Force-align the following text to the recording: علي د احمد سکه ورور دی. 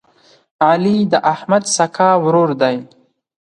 علي 0.67 0.97
د 1.11 1.13
احمد 1.33 1.63
سکه 1.75 2.09
ورور 2.23 2.49
دی. 2.61 2.75